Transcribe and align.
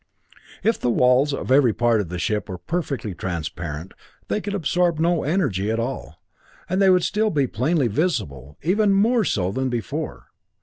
If 0.63 0.79
the 0.79 0.89
walls 0.89 1.31
of 1.31 1.51
every 1.51 1.73
part 1.73 2.01
of 2.01 2.09
the 2.09 2.17
ship 2.17 2.49
were 2.49 2.57
perfectly 2.57 3.13
transparent, 3.13 3.91
they 4.29 4.41
could 4.41 4.55
absorb 4.55 4.97
no 4.97 5.21
energy 5.21 5.69
at 5.69 5.79
all, 5.79 6.19
and 6.67 6.81
they 6.81 6.89
would 6.89 7.03
still 7.03 7.29
be 7.29 7.45
plainly 7.45 7.87
visible 7.87 8.57
even 8.63 8.93
more 8.93 9.23
so 9.23 9.51
than 9.51 9.69
before! 9.69 10.29